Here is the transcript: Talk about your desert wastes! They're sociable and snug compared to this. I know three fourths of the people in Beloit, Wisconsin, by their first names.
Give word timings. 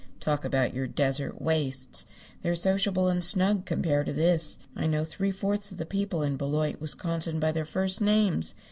Talk 0.19 0.43
about 0.43 0.73
your 0.73 0.87
desert 0.87 1.39
wastes! 1.39 2.07
They're 2.41 2.55
sociable 2.55 3.07
and 3.07 3.23
snug 3.23 3.65
compared 3.65 4.07
to 4.07 4.13
this. 4.13 4.57
I 4.75 4.87
know 4.87 5.05
three 5.05 5.29
fourths 5.29 5.71
of 5.71 5.77
the 5.77 5.85
people 5.85 6.23
in 6.23 6.37
Beloit, 6.37 6.81
Wisconsin, 6.81 7.39
by 7.39 7.51
their 7.51 7.65
first 7.65 8.01
names. 8.01 8.55